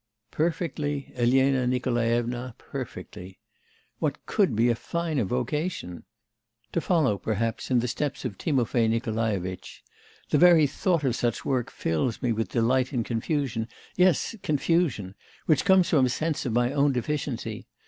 'Perfectly, 0.31 1.11
Elena 1.15 1.67
Nikolaevna, 1.67 2.55
perfectly. 2.57 3.37
What 3.99 4.25
could 4.25 4.55
be 4.55 4.69
a 4.69 4.73
finer 4.75 5.23
vocation? 5.25 6.05
To 6.71 6.81
follow, 6.81 7.19
perhaps, 7.19 7.69
in 7.69 7.81
the 7.81 7.87
steps 7.87 8.25
of 8.25 8.35
Timofay 8.35 8.87
Nikolaevitch... 8.87 9.83
The 10.31 10.39
very 10.39 10.65
thought 10.65 11.03
of 11.03 11.15
such 11.15 11.45
work 11.45 11.69
fills 11.69 12.19
me 12.19 12.31
with 12.31 12.49
delight 12.49 12.91
and 12.93 13.05
confusion... 13.05 13.67
yes, 13.95 14.35
confusion... 14.41 15.13
which 15.45 15.65
comes 15.65 15.89
from 15.89 16.07
a 16.07 16.09
sense 16.09 16.47
of 16.47 16.51
my 16.53 16.73
own 16.73 16.93
deficiency. 16.93 17.67